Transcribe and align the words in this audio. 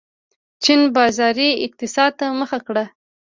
چین 0.63 0.81
بازاري 0.95 1.49
اقتصاد 1.65 2.11
ته 2.19 2.25
مخه 2.39 2.59
کړه. 2.67 2.85